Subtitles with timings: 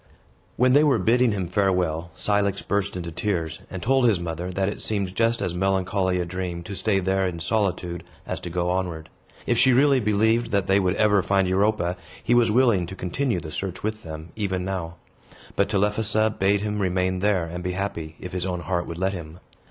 [0.57, 4.67] When they were bidding him farewell Cilix burst into tears, and told his mother that
[4.67, 8.71] it seemed just as melancholy a dream to stay there, in solitude, as to go
[8.71, 9.09] onward.
[9.45, 13.39] If she really believed that they would ever find Europa, he was willing to continue
[13.39, 14.95] the search with them, even now.
[15.55, 19.13] But Telephassa bade him remain there, and be happy, if his own heart would let
[19.13, 19.39] him.